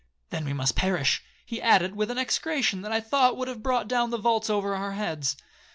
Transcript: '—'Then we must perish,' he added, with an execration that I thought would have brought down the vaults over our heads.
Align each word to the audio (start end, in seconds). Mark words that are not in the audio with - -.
'—'Then 0.31 0.45
we 0.45 0.51
must 0.53 0.75
perish,' 0.75 1.21
he 1.45 1.61
added, 1.61 1.93
with 1.95 2.09
an 2.09 2.17
execration 2.17 2.81
that 2.81 2.91
I 2.91 2.99
thought 2.99 3.37
would 3.37 3.47
have 3.47 3.61
brought 3.61 3.87
down 3.87 4.09
the 4.09 4.17
vaults 4.17 4.49
over 4.49 4.73
our 4.73 4.93
heads. 4.93 5.37